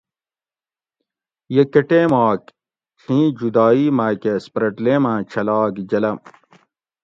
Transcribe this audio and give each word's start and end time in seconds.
یہ 1.55 1.63
کہ 1.71 1.81
ٹیماک 1.89 2.41
چھی 3.01 3.17
جدائ 3.37 3.79
ماکہۤ 3.97 4.35
سپرٹ 4.45 4.73
لیماں 4.83 5.19
چھلاگ 5.31 5.73
جلم 5.89 6.17